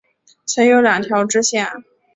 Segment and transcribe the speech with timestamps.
[0.47, 1.67] 曾有两条支线。